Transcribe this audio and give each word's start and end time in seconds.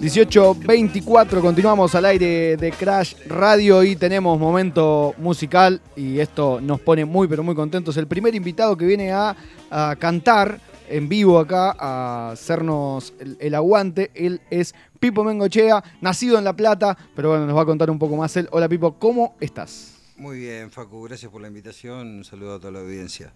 18.24, 0.00 1.42
continuamos 1.42 1.94
al 1.94 2.06
aire 2.06 2.56
de 2.56 2.72
Crash 2.72 3.16
Radio 3.26 3.82
y 3.82 3.96
tenemos 3.96 4.38
momento 4.40 5.14
musical 5.18 5.82
y 5.94 6.20
esto 6.20 6.58
nos 6.58 6.80
pone 6.80 7.04
muy 7.04 7.28
pero 7.28 7.42
muy 7.42 7.54
contentos. 7.54 7.98
El 7.98 8.06
primer 8.06 8.34
invitado 8.34 8.78
que 8.78 8.86
viene 8.86 9.12
a, 9.12 9.36
cantar 9.98 10.58
en 10.88 11.06
vivo 11.06 11.38
acá, 11.38 11.76
a 11.78 12.30
hacernos 12.30 13.12
el, 13.20 13.36
el 13.40 13.54
aguante, 13.54 14.10
él 14.14 14.40
es 14.48 14.74
Pipo 14.98 15.22
Mengochea, 15.22 15.84
nacido 16.00 16.38
en 16.38 16.44
La 16.44 16.54
Plata, 16.54 16.96
pero 17.14 17.28
bueno, 17.28 17.44
nos 17.44 17.54
va 17.54 17.62
a 17.62 17.66
contar 17.66 17.90
un 17.90 17.98
poco 17.98 18.16
más 18.16 18.34
él. 18.38 18.48
Hola 18.52 18.70
Pipo, 18.70 18.94
¿cómo 18.94 19.36
estás? 19.38 20.00
Muy 20.16 20.38
bien, 20.38 20.70
Facu, 20.70 21.02
gracias 21.02 21.30
por 21.30 21.42
la 21.42 21.48
invitación. 21.48 22.18
Un 22.18 22.24
saludo 22.24 22.54
a 22.54 22.58
toda 22.58 22.72
la 22.72 22.80
audiencia. 22.80 23.32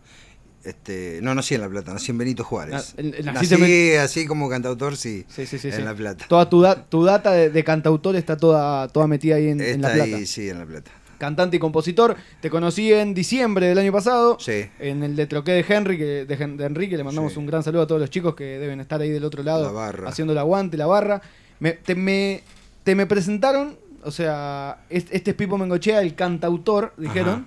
Este, 0.65 1.19
no 1.23 1.35
nací 1.35 1.55
en 1.55 1.61
La 1.61 1.69
Plata, 1.69 1.93
nací 1.93 2.11
en 2.11 2.19
Benito 2.19 2.43
Juárez. 2.45 2.95
Ah, 2.99 3.03
nací 3.33 3.55
en- 3.55 4.01
así 4.01 4.27
como 4.27 4.49
cantautor, 4.49 4.97
sí, 4.97 5.25
Sí, 5.29 5.45
sí, 5.47 5.59
sí. 5.59 5.69
en 5.69 5.75
sí. 5.75 5.83
La 5.83 5.95
Plata. 5.95 6.25
Toda 6.29 6.49
tu, 6.49 6.63
da- 6.63 6.85
tu 6.87 7.05
data 7.05 7.33
de, 7.33 7.51
de 7.51 7.65
cantautor 7.65 8.17
está 8.17 8.37
toda, 8.37 8.89
toda 8.89 9.07
metida 9.07 9.37
ahí 9.37 9.49
en, 9.49 9.61
en 9.61 9.83
La 9.83 9.93
Plata. 9.93 10.17
ahí, 10.17 10.27
sí, 10.27 10.49
en 10.49 10.59
La 10.59 10.65
Plata. 10.67 10.91
Cantante 11.19 11.57
y 11.57 11.61
compositor. 11.61 12.17
Te 12.41 12.51
conocí 12.51 12.93
en 12.93 13.15
diciembre 13.15 13.67
del 13.69 13.79
año 13.79 13.93
pasado. 13.93 14.37
Sí, 14.41 14.65
En 14.81 15.03
el 15.03 15.15
de 15.17 15.27
Troqué 15.27 15.53
de 15.53 15.65
Henry, 15.69 15.97
que, 15.97 16.05
de, 16.25 16.37
de 16.37 16.65
Enrique, 16.65 16.97
le 16.97 17.05
mandamos 17.05 17.37
un 17.37 17.47
gran 17.47 17.63
saludo 17.63 17.83
a 17.83 17.87
todos 17.87 18.01
los 18.01 18.11
chicos 18.11 18.35
que 18.35 18.45
deben 18.59 18.81
estar 18.81 19.01
ahí 19.01 19.11
del 19.11 19.25
otro 19.25 19.43
lado 19.43 19.73
La 19.73 20.09
haciendo 20.09 20.33
el 20.33 20.39
aguante, 20.39 20.77
la 20.77 20.87
barra. 20.87 21.23
Me, 21.61 21.73
te, 21.73 21.95
me, 21.95 22.43
te 22.83 22.95
me 22.95 23.07
presentaron, 23.07 23.77
o 24.03 24.11
sea, 24.11 24.79
es- 24.91 25.07
este 25.11 25.31
es 25.31 25.37
Pipo 25.37 25.57
Mengochea, 25.57 26.01
el 26.03 26.15
cantautor, 26.15 26.93
dijeron. 26.97 27.47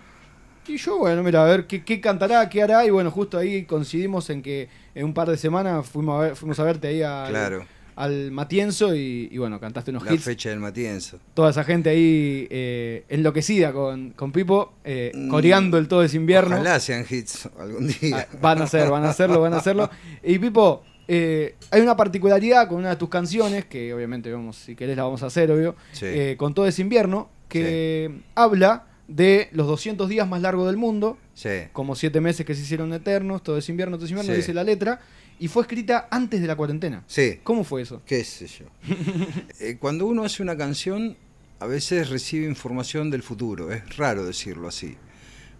Y 0.68 0.78
yo, 0.78 0.98
bueno, 0.98 1.24
mira, 1.24 1.44
a 1.44 1.46
ver 1.46 1.66
qué, 1.68 1.84
qué 1.84 2.02
cantará, 2.02 2.48
qué 2.50 2.62
hará. 2.62 2.86
Y 2.86 2.90
bueno, 2.90 3.10
justo 3.12 3.38
ahí 3.38 3.64
coincidimos 3.66 4.30
en 4.30 4.42
que 4.42 4.68
en 4.96 5.06
un 5.06 5.14
par 5.14 5.30
de 5.30 5.38
semanas 5.38 5.88
fuimos 5.88 6.18
a, 6.20 6.24
ver- 6.24 6.36
fuimos 6.36 6.60
a 6.60 6.64
verte 6.64 6.88
ahí 6.90 7.02
al, 7.02 7.30
claro. 7.30 7.66
al 7.96 8.32
Matienzo 8.32 8.94
y, 8.94 9.30
y 9.32 9.38
bueno, 9.38 9.60
cantaste 9.60 9.92
unos 9.92 10.04
La 10.04 10.14
hits. 10.14 10.24
fecha 10.26 10.50
del 10.50 10.60
Matienzo. 10.60 11.20
Toda 11.34 11.52
esa 11.52 11.64
gente 11.64 11.90
ahí 11.90 12.48
eh, 12.50 13.06
enloquecida 13.08 13.72
con, 13.72 14.12
con 14.12 14.32
Pipo, 14.32 14.74
eh, 14.84 15.12
Mm, 15.16 15.30
coreando 15.30 15.78
el 15.78 15.88
todo 15.88 16.04
es 16.04 16.14
invierno. 16.14 16.56
Ojalá 16.56 16.80
sean 16.82 17.06
hits 17.10 17.48
algún 17.58 17.88
día. 17.88 18.28
Ah, 18.32 18.38
van 18.42 18.62
a 18.62 18.66
hacer, 18.66 18.90
van 18.90 19.06
a 19.06 19.10
hacerlo, 19.10 19.40
van 19.40 19.54
a 19.54 19.58
hacerlo. 19.58 19.90
Y 20.24 20.38
Pipo, 20.40 20.84
eh, 21.08 21.56
hay 21.72 21.80
una 21.82 21.96
particularidad 21.96 22.68
con 22.68 22.80
una 22.80 22.90
de 22.90 22.96
tus 22.98 23.08
canciones, 23.08 23.64
que 23.66 23.94
obviamente 23.94 24.30
vamos, 24.34 24.58
si 24.58 24.76
querés 24.76 24.98
la 24.98 25.04
vamos 25.04 25.24
a 25.24 25.28
hacer, 25.28 25.50
obvio, 25.50 25.76
Sí. 25.94 26.06
eh, 26.08 26.36
con 26.38 26.54
todo 26.54 26.68
ese 26.68 26.82
invierno, 26.82 27.30
que 27.48 28.12
habla 28.36 28.87
de 29.08 29.50
los 29.54 29.68
200 29.68 30.10
días 30.10 30.28
más 30.28 30.42
largos 30.42 30.68
del 30.68 30.78
mundo, 30.78 31.18
Sí, 31.34 31.50
como 31.72 31.96
7 31.96 32.20
meses 32.20 32.46
que 32.46 32.56
se 32.56 32.62
hicieron 32.62 32.92
eternos, 32.94 33.42
todo 33.44 33.58
es 33.58 33.70
invierno, 33.70 33.98
todo 33.98 34.06
es 34.06 34.12
invierno, 34.12 34.34
Sí. 34.34 34.38
dice 34.38 34.54
la 34.54 34.64
letra, 34.64 35.00
y 35.40 35.48
fue 35.48 35.62
escrita 35.64 36.08
antes 36.12 36.42
de 36.42 36.48
la 36.48 36.56
cuarentena. 36.56 37.04
sí, 37.08 37.40
¿Cómo 37.44 37.64
fue 37.64 37.84
eso? 37.84 38.02
qué 38.06 38.24
sé 38.24 38.48
yo. 38.48 38.66
Eh, 39.60 39.78
cuando 39.80 40.06
uno 40.08 40.24
hace 40.24 40.42
una 40.44 40.58
canción, 40.58 41.16
a 41.60 41.66
veces 41.68 42.10
recibe 42.10 42.48
información 42.48 43.10
del 43.10 43.24
futuro. 43.24 43.72
Es 43.72 43.98
raro 43.98 44.26
decirlo 44.26 44.68
así. 44.68 44.96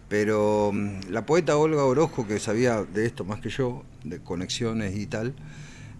Pero 0.08 0.70
mm, 0.72 1.10
la 1.10 1.26
poeta 1.26 1.56
Olga 1.56 1.84
Orozco, 1.84 2.26
que 2.26 2.38
sabía 2.38 2.82
de 2.84 3.06
esto 3.06 3.24
más 3.24 3.40
que 3.40 3.50
yo, 3.50 3.84
de 4.04 4.20
conexiones 4.20 4.96
y 4.96 5.06
tal, 5.06 5.34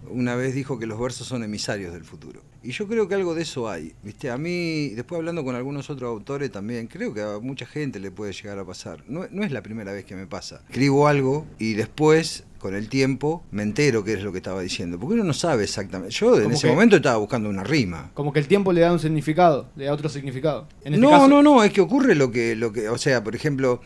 una 0.09 0.35
vez 0.35 0.55
dijo 0.55 0.79
que 0.79 0.87
los 0.87 0.99
versos 0.99 1.27
son 1.27 1.43
emisarios 1.43 1.93
del 1.93 2.03
futuro. 2.03 2.41
Y 2.61 2.71
yo 2.71 2.87
creo 2.87 3.07
que 3.07 3.15
algo 3.15 3.35
de 3.35 3.43
eso 3.43 3.69
hay. 3.69 3.93
¿viste? 4.03 4.29
A 4.29 4.37
mí, 4.37 4.89
después 4.89 5.17
hablando 5.19 5.43
con 5.43 5.55
algunos 5.55 5.89
otros 5.89 6.09
autores 6.09 6.51
también, 6.51 6.87
creo 6.87 7.13
que 7.13 7.21
a 7.21 7.39
mucha 7.39 7.65
gente 7.65 7.99
le 7.99 8.11
puede 8.11 8.33
llegar 8.33 8.59
a 8.59 8.65
pasar. 8.65 9.03
No, 9.07 9.25
no 9.31 9.43
es 9.43 9.51
la 9.51 9.61
primera 9.63 9.93
vez 9.93 10.03
que 10.05 10.15
me 10.15 10.27
pasa. 10.27 10.61
Escribo 10.69 11.07
algo 11.07 11.45
y 11.57 11.73
después, 11.75 12.43
con 12.59 12.75
el 12.75 12.89
tiempo, 12.89 13.45
me 13.51 13.63
entero 13.63 14.03
qué 14.03 14.13
es 14.13 14.23
lo 14.23 14.33
que 14.33 14.39
estaba 14.39 14.61
diciendo. 14.61 14.99
Porque 14.99 15.13
uno 15.13 15.23
no 15.23 15.33
sabe 15.33 15.63
exactamente. 15.63 16.13
Yo 16.13 16.35
en 16.35 16.43
Como 16.43 16.55
ese 16.55 16.67
que- 16.67 16.73
momento 16.73 16.97
estaba 16.97 17.15
buscando 17.17 17.49
una 17.49 17.63
rima. 17.63 18.11
Como 18.13 18.33
que 18.33 18.39
el 18.39 18.47
tiempo 18.47 18.73
le 18.73 18.81
da 18.81 18.91
un 18.91 18.99
significado, 18.99 19.69
le 19.77 19.85
da 19.85 19.93
otro 19.93 20.09
significado. 20.09 20.67
En 20.83 20.95
este 20.95 21.01
no, 21.01 21.11
caso, 21.11 21.27
no, 21.29 21.41
no, 21.41 21.63
es 21.63 21.71
que 21.71 21.79
ocurre 21.79 22.13
lo 22.15 22.29
que, 22.29 22.57
lo 22.57 22.73
que, 22.73 22.89
o 22.89 22.97
sea, 22.97 23.23
por 23.23 23.35
ejemplo, 23.35 23.79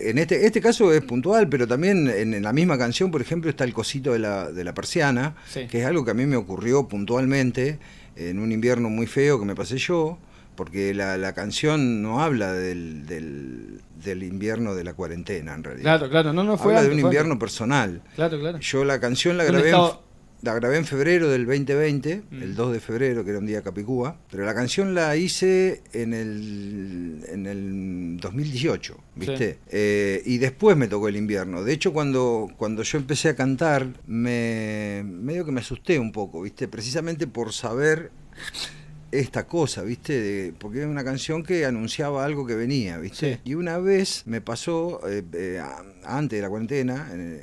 en 0.00 0.18
este, 0.18 0.46
este 0.46 0.60
caso 0.60 0.92
es 0.92 1.02
puntual, 1.02 1.48
pero 1.48 1.66
también 1.66 2.08
en, 2.08 2.32
en 2.34 2.42
la 2.44 2.52
misma 2.52 2.78
canción, 2.78 3.10
por 3.10 3.20
ejemplo, 3.22 3.50
está 3.50 3.64
el 3.64 3.72
cosito 3.74 4.12
de 4.12 4.20
la, 4.20 4.52
de 4.52 4.62
la 4.62 4.72
persiana, 4.72 5.34
Sí. 5.48 5.66
que 5.66 5.80
es 5.80 5.86
algo 5.86 6.04
que 6.04 6.12
a 6.12 6.14
mí 6.14 6.26
me 6.26 6.36
ocurrió 6.36 6.86
puntualmente 6.86 7.80
en 8.16 8.38
un 8.38 8.52
invierno 8.52 8.88
muy 8.88 9.06
feo 9.06 9.38
que 9.38 9.44
me 9.46 9.54
pasé 9.54 9.78
yo, 9.78 10.18
porque 10.56 10.92
la, 10.94 11.16
la 11.16 11.32
canción 11.32 12.02
no 12.02 12.20
habla 12.22 12.52
del, 12.52 13.06
del, 13.06 13.80
del 14.04 14.22
invierno 14.22 14.74
de 14.74 14.84
la 14.84 14.94
cuarentena, 14.94 15.54
en 15.54 15.64
realidad. 15.64 15.84
Claro, 15.98 16.10
claro, 16.10 16.32
no, 16.32 16.44
no 16.44 16.58
fue 16.58 16.76
habla 16.76 16.88
de 16.88 16.94
un 16.94 17.00
invierno 17.00 17.32
antes. 17.32 17.40
personal. 17.44 18.02
Claro, 18.14 18.38
claro. 18.38 18.58
Yo 18.58 18.84
la 18.84 19.00
canción 19.00 19.36
la 19.38 19.44
¿Dónde 19.44 19.62
grabé, 19.62 19.70
en? 19.70 20.00
La 20.42 20.54
grabé 20.54 20.76
en 20.78 20.84
febrero 20.86 21.28
del 21.28 21.44
2020, 21.46 22.22
Mm. 22.30 22.42
el 22.42 22.54
2 22.54 22.72
de 22.72 22.80
febrero, 22.80 23.24
que 23.24 23.30
era 23.30 23.38
un 23.38 23.46
día 23.46 23.62
Capicúa, 23.62 24.16
pero 24.30 24.44
la 24.44 24.54
canción 24.54 24.94
la 24.94 25.16
hice 25.16 25.82
en 25.92 26.14
el, 26.14 27.24
en 27.28 27.46
el 27.46 28.16
2018, 28.20 28.96
¿viste? 29.16 29.52
Sí. 29.54 29.58
Eh, 29.70 30.22
y 30.24 30.38
después 30.38 30.76
me 30.76 30.88
tocó 30.88 31.08
el 31.08 31.16
invierno. 31.16 31.62
De 31.62 31.72
hecho, 31.72 31.92
cuando, 31.92 32.48
cuando 32.56 32.82
yo 32.82 32.96
empecé 32.98 33.28
a 33.28 33.36
cantar, 33.36 33.86
me 34.06 35.02
medio 35.04 35.44
que 35.44 35.52
me 35.52 35.60
asusté 35.60 35.98
un 35.98 36.12
poco, 36.12 36.42
¿viste? 36.42 36.68
Precisamente 36.68 37.26
por 37.26 37.52
saber 37.52 38.10
esta 39.12 39.46
cosa, 39.46 39.82
¿viste? 39.82 40.20
De- 40.20 40.52
porque 40.58 40.78
era 40.78 40.88
una 40.88 41.04
canción 41.04 41.42
que 41.42 41.64
anunciaba 41.66 42.24
algo 42.24 42.46
que 42.46 42.54
venía, 42.54 42.98
¿viste? 42.98 43.34
Sí. 43.36 43.40
Y 43.44 43.54
una 43.54 43.78
vez 43.78 44.22
me 44.26 44.40
pasó, 44.40 45.00
eh, 45.08 45.22
eh, 45.32 45.60
antes 46.04 46.38
de 46.38 46.42
la 46.42 46.48
cuarentena, 46.48 47.08
en, 47.12 47.42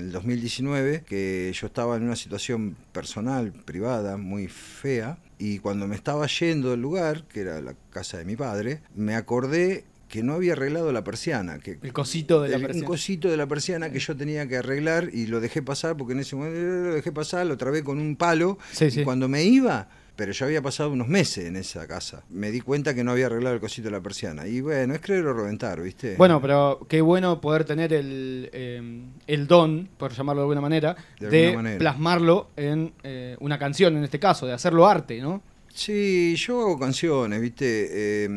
el 0.00 0.12
2019, 0.12 1.02
que 1.06 1.52
yo 1.54 1.66
estaba 1.66 1.96
en 1.96 2.04
una 2.04 2.16
situación 2.16 2.76
personal, 2.92 3.52
privada, 3.52 4.16
muy 4.16 4.48
fea, 4.48 5.18
y 5.38 5.58
cuando 5.58 5.86
me 5.86 5.94
estaba 5.96 6.26
yendo 6.26 6.70
del 6.70 6.80
lugar, 6.82 7.24
que 7.24 7.40
era 7.40 7.60
la 7.60 7.74
casa 7.90 8.18
de 8.18 8.24
mi 8.24 8.36
padre, 8.36 8.80
me 8.94 9.14
acordé 9.14 9.84
que 10.08 10.22
no 10.22 10.32
había 10.32 10.54
arreglado 10.54 10.90
la 10.90 11.04
persiana, 11.04 11.58
que 11.58 11.78
El 11.82 11.92
cosito 11.92 12.40
de 12.42 12.48
la 12.48 12.56
el- 12.56 12.62
un 12.62 12.66
persiana. 12.68 12.86
cosito 12.88 13.30
de 13.30 13.36
la 13.36 13.46
persiana 13.46 13.92
que 13.92 13.98
yo 13.98 14.16
tenía 14.16 14.48
que 14.48 14.56
arreglar 14.56 15.10
y 15.12 15.26
lo 15.26 15.38
dejé 15.38 15.60
pasar 15.62 15.96
porque 15.98 16.14
en 16.14 16.20
ese 16.20 16.34
momento 16.34 16.58
lo 16.58 16.94
dejé 16.94 17.12
pasar, 17.12 17.46
lo 17.46 17.58
trabé 17.58 17.84
con 17.84 17.98
un 17.98 18.16
palo 18.16 18.56
Sí, 18.72 18.86
y 18.86 18.90
sí. 18.90 19.04
cuando 19.04 19.28
me 19.28 19.44
iba, 19.44 19.88
pero 20.18 20.32
yo 20.32 20.46
había 20.46 20.60
pasado 20.60 20.90
unos 20.90 21.06
meses 21.06 21.44
en 21.46 21.54
esa 21.54 21.86
casa, 21.86 22.24
me 22.28 22.50
di 22.50 22.60
cuenta 22.60 22.92
que 22.92 23.04
no 23.04 23.12
había 23.12 23.26
arreglado 23.26 23.54
el 23.54 23.60
cosito 23.60 23.86
de 23.86 23.92
la 23.92 24.00
persiana. 24.00 24.48
Y 24.48 24.60
bueno, 24.60 24.92
es 24.92 25.00
creer 25.00 25.24
o 25.24 25.32
reventar, 25.32 25.80
¿viste? 25.80 26.16
Bueno, 26.16 26.42
pero 26.42 26.84
qué 26.88 27.00
bueno 27.00 27.40
poder 27.40 27.62
tener 27.64 27.92
el, 27.92 28.50
eh, 28.52 28.82
el 29.28 29.46
don, 29.46 29.88
por 29.96 30.12
llamarlo 30.12 30.42
de 30.42 30.44
alguna 30.46 30.60
manera, 30.60 30.96
De 31.20 31.28
de, 31.28 31.46
alguna 31.46 31.62
manera. 31.62 31.78
plasmarlo 31.78 32.48
en 32.56 32.92
eh, 33.04 33.36
una 33.38 33.60
canción, 33.60 33.96
en 33.96 34.02
este 34.02 34.18
caso, 34.18 34.44
de 34.44 34.54
hacerlo 34.54 34.88
arte, 34.88 35.20
¿no? 35.20 35.40
Sí, 35.72 36.34
yo 36.34 36.62
hago 36.62 36.80
canciones, 36.80 37.40
¿viste? 37.40 37.86
Eh, 37.88 38.28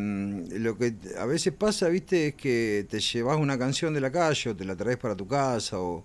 lo 0.59 0.78
que 0.78 0.94
a 1.18 1.25
veces 1.25 1.52
pasa, 1.52 1.88
¿viste? 1.90 2.28
Es 2.28 2.34
que 2.36 2.86
te 2.92 3.00
llevas 3.00 3.40
una 3.40 3.58
canción 3.58 3.92
de 3.96 4.02
la 4.02 4.12
calle 4.12 4.52
o 4.52 4.56
te 4.56 4.66
la 4.66 4.75
traes 4.75 4.98
para 4.98 5.16
tu 5.16 5.28
casa 5.28 5.80
o, 5.80 6.03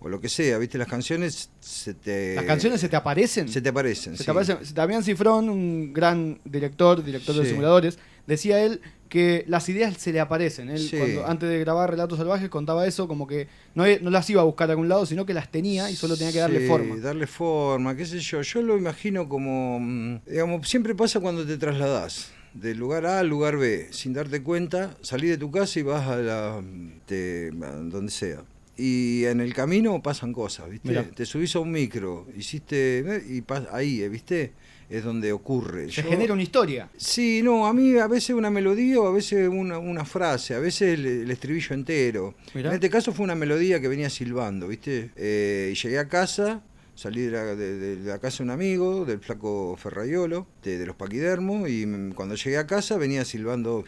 o 0.00 0.08
lo 0.08 0.20
que 0.20 0.28
sea, 0.28 0.58
¿viste? 0.58 0.78
Las 0.78 0.88
canciones 0.88 1.50
se 1.60 1.94
te... 1.94 2.34
Las 2.34 2.44
canciones 2.44 2.80
se 2.80 2.88
te 2.88 2.96
aparecen. 2.96 3.48
se 3.48 3.60
te 3.60 3.68
aparecen. 3.70 4.12
Se 4.12 4.18
sí. 4.18 4.24
te 4.24 4.30
aparecen. 4.30 4.58
Damián 4.74 5.02
Cifrón, 5.02 5.48
un 5.48 5.92
gran 5.92 6.38
director, 6.44 7.02
director 7.02 7.34
de 7.34 7.42
Sí. 7.44 7.48
simuladores, 7.50 7.98
decía 8.26 8.62
él 8.62 8.80
que 9.08 9.44
las 9.46 9.68
ideas 9.68 9.96
se 9.96 10.12
le 10.12 10.20
aparecen. 10.20 10.68
Él, 10.68 10.80
Sí. 10.80 10.96
cuando, 10.96 11.26
antes 11.26 11.48
de 11.48 11.58
grabar 11.60 11.90
Relatos 11.90 12.18
Salvajes, 12.18 12.48
contaba 12.48 12.86
eso 12.86 13.06
como 13.08 13.26
que 13.26 13.48
no, 13.74 13.84
no 14.02 14.10
las 14.10 14.28
iba 14.30 14.42
a 14.42 14.44
buscar 14.44 14.68
a 14.68 14.72
algún 14.72 14.88
lado, 14.88 15.06
sino 15.06 15.24
que 15.24 15.32
las 15.32 15.50
tenía 15.50 15.90
y 15.90 15.96
solo 15.96 16.16
tenía 16.16 16.32
que 16.32 16.40
darle 16.40 16.60
Sí, 16.60 16.66
forma. 16.66 16.96
darle 16.96 17.26
forma, 17.26 17.96
qué 17.96 18.04
sé 18.04 18.18
yo. 18.18 18.42
Yo 18.42 18.62
lo 18.62 18.76
imagino 18.76 19.28
como, 19.28 19.78
mm, 19.80 20.20
digamos, 20.26 20.68
siempre 20.68 20.94
pasa 20.94 21.20
cuando 21.20 21.46
te 21.46 21.56
trasladás 21.56 22.32
del 22.52 22.78
lugar 22.78 23.06
A 23.06 23.20
al 23.20 23.28
lugar 23.28 23.56
B, 23.56 23.88
sin 23.92 24.12
darte 24.12 24.42
cuenta, 24.42 24.96
salís 25.02 25.30
de 25.30 25.38
tu 25.38 25.50
casa 25.50 25.78
y 25.78 25.82
vas 25.82 26.06
a 26.08 26.16
la, 26.16 26.62
te- 27.06 27.50
a 27.62 27.70
donde 27.76 28.10
sea. 28.10 28.42
Y 28.76 29.24
en 29.24 29.40
el 29.40 29.54
camino 29.54 30.02
pasan 30.02 30.32
cosas, 30.32 30.68
¿viste? 30.68 30.88
Mirá. 30.88 31.04
Te 31.04 31.24
subís 31.24 31.56
a 31.56 31.60
un 31.60 31.70
micro, 31.70 32.26
hiciste, 32.36 33.22
y 33.28 33.42
ahí, 33.72 34.02
eh, 34.02 34.08
¿viste? 34.08 34.52
Es 34.90 35.02
donde 35.02 35.32
ocurre. 35.32 35.90
Se 35.90 36.02
Yo- 36.02 36.10
genera 36.10 36.32
una 36.34 36.42
historia. 36.42 36.88
Sí, 36.96 37.40
no, 37.42 37.66
a 37.66 37.72
mí 37.72 37.96
a 37.98 38.06
veces 38.06 38.30
una 38.36 38.50
melodía 38.50 39.00
o 39.00 39.06
a 39.08 39.12
veces 39.12 39.48
una, 39.48 39.78
una 39.78 40.04
frase, 40.04 40.54
a 40.54 40.58
veces 40.60 40.98
el, 40.98 41.06
el 41.06 41.30
estribillo 41.30 41.74
entero. 41.74 42.34
Mirá. 42.54 42.68
En 42.68 42.74
este 42.74 42.90
caso 42.90 43.12
fue 43.12 43.24
una 43.24 43.34
melodía 43.34 43.80
que 43.80 43.88
venía 43.88 44.10
silbando, 44.10 44.68
¿viste? 44.68 45.10
Eh, 45.16 45.70
y 45.72 45.74
llegué 45.74 45.98
a 45.98 46.06
casa, 46.08 46.62
salí 46.94 47.22
de 47.22 47.30
la, 47.32 47.44
de- 47.56 47.96
de 47.96 48.08
la 48.08 48.18
casa 48.20 48.38
de 48.38 48.42
un 48.44 48.50
amigo, 48.50 49.04
del 49.04 49.18
flaco 49.20 49.76
Ferraiolo, 49.76 50.46
de, 50.62 50.78
de 50.78 50.86
los 50.86 50.94
Paquidermos, 50.96 51.68
y 51.68 51.84
cuando 52.14 52.34
llegué 52.36 52.58
a 52.58 52.66
casa 52.68 52.96
venía 52.96 53.24
silbando. 53.24 53.84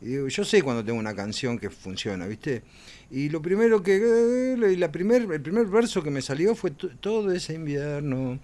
Y 0.00 0.06
digo, 0.06 0.28
yo 0.28 0.44
sé 0.44 0.62
cuando 0.62 0.84
tengo 0.84 0.98
una 0.98 1.14
canción 1.14 1.58
que 1.58 1.68
funciona, 1.70 2.26
¿viste? 2.26 2.62
Y 3.10 3.28
lo 3.28 3.42
primero 3.42 3.82
que. 3.82 4.56
la 4.78 4.90
primer, 4.92 5.22
el 5.30 5.42
primer 5.42 5.66
verso 5.66 6.02
que 6.02 6.10
me 6.10 6.22
salió 6.22 6.54
fue 6.54 6.70
to- 6.72 6.90
todo 7.00 7.30
ese 7.32 7.54
invierno. 7.54 8.40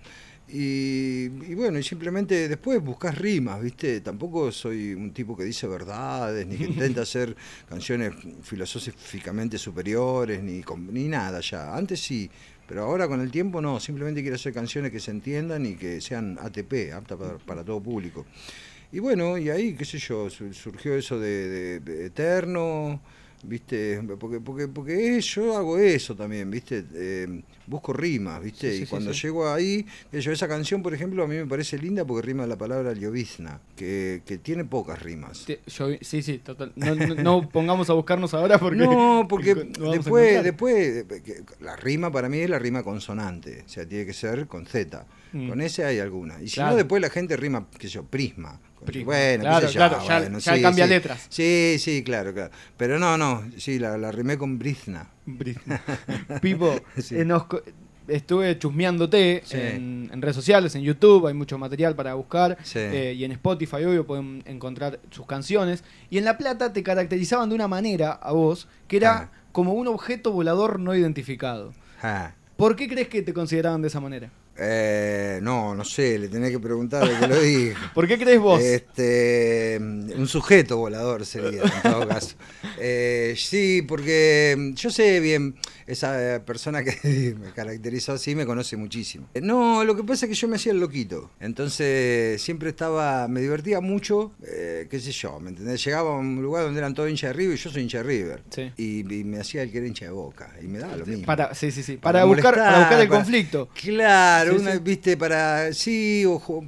Y, 0.48 1.24
y 1.50 1.54
bueno, 1.56 1.78
y 1.78 1.82
simplemente 1.82 2.48
después 2.48 2.80
buscas 2.80 3.18
rimas, 3.18 3.60
¿viste? 3.60 4.00
Tampoco 4.00 4.52
soy 4.52 4.94
un 4.94 5.12
tipo 5.12 5.36
que 5.36 5.42
dice 5.44 5.66
verdades, 5.66 6.46
ni 6.46 6.56
que 6.56 6.64
intenta 6.64 7.02
hacer 7.02 7.34
canciones 7.68 8.12
filosóficamente 8.42 9.58
superiores, 9.58 10.42
ni, 10.42 10.62
ni 10.92 11.08
nada 11.08 11.40
ya. 11.40 11.74
Antes 11.76 12.00
sí, 12.00 12.30
Pero 12.66 12.82
ahora 12.84 13.08
con 13.08 13.20
el 13.20 13.30
tiempo 13.30 13.60
no, 13.60 13.80
simplemente 13.80 14.20
quiero 14.22 14.36
hacer 14.36 14.52
canciones 14.52 14.92
que 14.92 15.00
se 15.00 15.10
entiendan 15.10 15.66
y 15.66 15.74
que 15.76 16.00
sean 16.00 16.38
ATP, 16.40 16.92
aptas 16.92 17.18
para, 17.18 17.38
para 17.38 17.64
todo 17.64 17.82
público. 17.82 18.26
Y 18.92 18.98
bueno, 18.98 19.36
y 19.38 19.50
ahí, 19.50 19.74
qué 19.74 19.84
sé 19.84 19.98
yo, 19.98 20.30
su- 20.30 20.52
surgió 20.54 20.94
eso 20.94 21.18
de, 21.18 21.48
de- 21.48 21.80
de 21.80 22.06
Eterno, 22.06 23.00
¿viste? 23.42 24.00
Porque, 24.18 24.40
porque, 24.40 24.68
porque 24.68 25.20
yo 25.20 25.56
hago 25.56 25.78
eso 25.78 26.14
también, 26.16 26.50
¿viste? 26.50 26.84
Eh, 26.94 27.42
busco 27.66 27.92
rimas, 27.92 28.42
¿viste? 28.42 28.70
Sí, 28.70 28.76
sí, 28.78 28.82
y 28.84 28.86
cuando 28.86 29.12
sí. 29.12 29.22
llego 29.22 29.48
ahí, 29.52 29.84
yo, 30.12 30.30
esa 30.32 30.46
canción, 30.48 30.82
por 30.82 30.94
ejemplo, 30.94 31.24
a 31.24 31.26
mí 31.26 31.34
me 31.34 31.46
parece 31.46 31.76
linda 31.78 32.04
porque 32.04 32.26
rima 32.26 32.46
la 32.46 32.56
palabra 32.56 32.92
llovizna, 32.92 33.60
que, 33.76 34.22
que 34.24 34.38
tiene 34.38 34.64
pocas 34.64 35.02
rimas. 35.02 35.44
Te- 35.46 35.60
yo- 35.66 35.88
sí, 36.00 36.22
sí, 36.22 36.38
total. 36.38 36.72
No, 36.76 36.94
no- 36.94 37.14
no 37.16 37.48
pongamos 37.52 37.90
a 37.90 37.92
buscarnos 37.94 38.34
ahora 38.34 38.58
porque. 38.58 38.76
No, 38.78 39.26
porque 39.28 39.54
después, 39.54 40.42
después 40.44 40.74
eh, 40.76 41.44
la 41.60 41.74
rima 41.76 42.10
para 42.12 42.28
mí 42.28 42.38
es 42.38 42.48
la 42.50 42.58
rima 42.60 42.82
consonante, 42.84 43.64
o 43.66 43.68
sea, 43.68 43.86
tiene 43.86 44.06
que 44.06 44.12
ser 44.14 44.46
con 44.46 44.64
Z. 44.64 45.04
Mm. 45.32 45.48
Con 45.48 45.60
ese 45.60 45.84
hay 45.84 45.98
alguna. 45.98 46.40
Y 46.40 46.48
si 46.48 46.54
Claro. 46.54 46.70
no, 46.70 46.76
después 46.76 47.02
la 47.02 47.10
gente 47.10 47.36
rima, 47.36 47.66
qué 47.78 47.88
sé 47.88 47.94
yo, 47.94 48.04
prisma. 48.04 48.60
Bueno, 49.04 49.42
qué 49.44 49.48
Claro, 49.48 49.66
sé 49.68 49.72
yo, 49.74 49.78
claro, 49.78 49.98
ya- 50.06 50.18
bueno, 50.20 50.38
ya 50.38 50.54
sí, 50.56 50.62
cambia 50.62 50.84
sí. 50.84 50.90
letras. 50.90 51.26
Sí, 51.28 51.76
sí, 51.78 52.02
claro, 52.02 52.32
claro. 52.32 52.50
Pero 52.76 52.98
no, 52.98 53.16
no, 53.18 53.42
sí, 53.58 53.78
la, 53.78 53.96
la 53.98 54.12
rimé 54.12 54.38
con 54.38 54.58
brizna. 54.58 55.10
Brisna. 55.26 55.80
Pipo, 56.40 56.74
Sí. 56.98 57.16
eh, 57.18 57.24
nos 57.24 57.44
estuve 58.08 58.56
chusmeándote 58.58 59.42
Sí. 59.44 59.56
en, 59.58 60.10
en 60.12 60.22
redes 60.22 60.36
sociales, 60.36 60.74
en 60.76 60.82
YouTube, 60.82 61.26
hay 61.26 61.34
mucho 61.34 61.58
material 61.58 61.96
para 61.96 62.14
buscar. 62.14 62.56
Sí. 62.62 62.78
eh, 62.78 63.14
y 63.16 63.24
en 63.24 63.32
Spotify, 63.32 63.84
obvio, 63.84 64.06
pueden 64.06 64.42
encontrar 64.46 65.00
sus 65.10 65.26
canciones. 65.26 65.82
Y 66.10 66.18
en 66.18 66.24
La 66.24 66.38
Plata 66.38 66.72
te 66.72 66.82
caracterizaban 66.82 67.48
de 67.48 67.54
una 67.54 67.68
manera 67.68 68.12
a 68.12 68.32
vos 68.32 68.68
que 68.88 68.98
era 68.98 69.16
Ah. 69.16 69.30
como 69.52 69.72
un 69.74 69.88
objeto 69.88 70.30
volador 70.32 70.78
no 70.78 70.94
identificado. 70.94 71.72
Ah. 72.02 72.32
¿Por 72.56 72.76
qué 72.76 72.88
crees 72.88 73.08
que 73.08 73.22
te 73.22 73.32
consideraban 73.34 73.82
de 73.82 73.88
esa 73.88 74.00
manera? 74.00 74.30
Eh, 74.58 75.38
no, 75.42 75.74
no 75.74 75.84
sé, 75.84 76.18
le 76.18 76.28
tenés 76.28 76.50
que 76.50 76.58
preguntar 76.58 77.02
al 77.02 77.18
que 77.20 77.26
lo 77.28 77.40
dijo. 77.40 77.78
¿Por 77.94 78.06
qué 78.08 78.18
crees 78.18 78.40
vos? 78.40 78.60
Este, 78.62 79.78
un 79.80 80.26
sujeto 80.28 80.78
volador 80.78 81.24
sería, 81.26 81.62
en 81.62 81.82
todo 81.92 82.08
caso. 82.08 82.36
Eh, 82.78 83.34
sí, 83.38 83.82
porque 83.88 84.72
yo 84.74 84.90
sé 84.90 85.18
bien, 85.20 85.56
esa 85.86 86.42
persona 86.44 86.84
que 86.84 87.34
me 87.40 87.50
caracterizó 87.52 88.12
así 88.12 88.34
me 88.34 88.44
conoce 88.44 88.76
muchísimo. 88.76 89.28
Eh, 89.32 89.40
No, 89.40 89.82
lo 89.82 89.96
que 89.96 90.04
pasa 90.04 90.26
es 90.26 90.30
que 90.30 90.34
yo 90.34 90.46
me 90.46 90.56
hacía 90.56 90.72
el 90.72 90.80
loquito. 90.80 91.30
Entonces 91.40 92.40
siempre 92.42 92.68
estaba, 92.68 93.28
me 93.28 93.40
divertía 93.40 93.80
mucho, 93.80 94.32
eh, 94.46 94.86
qué 94.90 95.00
sé 95.00 95.10
yo, 95.12 95.40
¿me 95.40 95.50
entendés? 95.50 95.82
Llegaba 95.84 96.10
a 96.10 96.18
un 96.18 96.42
lugar 96.42 96.64
donde 96.64 96.78
eran 96.78 96.92
todos 96.92 97.08
hinchas 97.08 97.30
de 97.30 97.32
River 97.34 97.54
y 97.56 97.60
yo 97.62 97.70
soy 97.70 97.82
hincha 97.82 97.98
de 97.98 98.04
River. 98.04 98.42
Sí. 98.50 98.70
Y, 98.76 99.14
y 99.14 99.24
me 99.24 99.40
hacía 99.40 99.62
el 99.62 99.72
que 99.72 99.78
era 99.78 99.86
hincha 99.86 100.04
de 100.04 100.10
boca. 100.10 100.52
Y 100.62 100.66
me 100.66 100.78
daba 100.78 100.96
lo 100.98 101.06
mismo. 101.06 101.24
Para, 101.24 101.54
sí, 101.54 101.70
sí, 101.70 101.82
sí. 101.82 101.96
Para 101.96 102.20
Para, 102.20 102.24
buscar, 102.26 102.44
molestar, 102.56 102.64
para 102.74 102.78
buscar 102.80 103.00
el 103.00 103.08
para- 103.08 103.20
conflicto. 103.20 103.68
Claro, 103.80 104.45
Sí, 104.52 104.56
una, 104.58 104.72
sí. 104.74 104.78
viste, 104.82 105.16
para. 105.16 105.72
Sí, 105.72 106.24
ojo. 106.26 106.66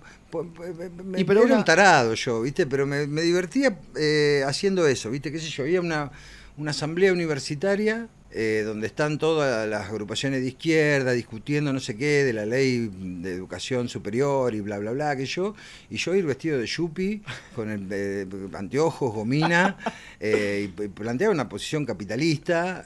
me- 1.05 1.21
Y 1.21 1.25
pero 1.25 1.41
era 1.41 1.47
una- 1.49 1.59
un 1.59 1.65
tarado 1.65 2.15
yo, 2.15 2.43
¿viste? 2.43 2.67
Pero 2.67 2.87
me, 2.87 3.07
me 3.07 3.23
divertía 3.23 3.79
eh, 3.97 4.43
haciendo 4.47 4.87
eso, 4.87 5.11
¿viste? 5.11 5.33
¿Qué 5.33 5.39
sé 5.39 5.49
yo? 5.49 5.63
Había 5.65 5.81
una, 5.81 6.11
una 6.57 6.71
asamblea 6.73 7.13
universitaria 7.13 8.09
eh, 8.31 8.63
donde 8.67 8.87
están 8.89 9.17
todas 9.17 9.67
las 9.67 9.89
agrupaciones 9.89 10.43
de 10.43 10.49
izquierda 10.49 11.13
discutiendo 11.13 11.73
no 11.73 11.81
sé 11.81 11.97
qué 11.97 12.25
de 12.25 12.35
la 12.35 12.45
ley 12.45 12.91
de 13.23 13.33
educación 13.33 13.89
superior 13.89 14.55
y 14.55 14.61
bla, 14.61 14.77
bla, 14.79 14.91
bla, 14.91 15.17
que 15.17 15.25
yo. 15.25 15.55
Y 15.89 15.97
yo 15.97 16.15
ir 16.15 16.27
vestido 16.27 16.59
de 16.59 16.67
yupi, 16.67 17.23
con 17.57 17.71
el, 17.71 17.87
eh, 17.91 18.27
anteojos, 18.53 19.15
gomina, 19.15 19.79
eh, 20.21 20.69
y 20.79 20.89
planteaba 20.89 21.33
una 21.33 21.49
posición 21.49 21.87
capitalista. 21.87 22.85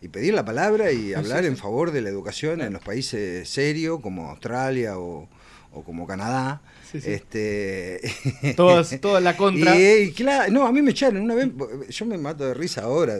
Y 0.00 0.08
pedir 0.08 0.34
la 0.34 0.44
palabra 0.44 0.92
y 0.92 1.14
hablar 1.14 1.44
en 1.44 1.56
favor 1.56 1.90
de 1.90 2.02
la 2.02 2.08
educación 2.10 2.60
en 2.60 2.72
los 2.72 2.82
países 2.82 3.48
serios 3.48 4.00
como 4.00 4.30
Australia 4.30 4.98
o, 4.98 5.28
o 5.72 5.84
como 5.84 6.06
Canadá. 6.06 6.62
Sí, 6.90 7.00
sí. 7.00 7.10
Este, 7.12 8.00
Todas, 8.56 9.00
toda 9.00 9.20
la 9.22 9.36
contra. 9.36 9.76
y, 9.76 10.02
y 10.04 10.12
claro, 10.12 10.52
no, 10.52 10.66
a 10.66 10.72
mí 10.72 10.82
me 10.82 10.92
echaron 10.92 11.22
una 11.22 11.34
vez, 11.34 11.48
yo 11.90 12.06
me 12.06 12.16
mato 12.18 12.46
de 12.46 12.54
risa 12.54 12.82
ahora, 12.82 13.16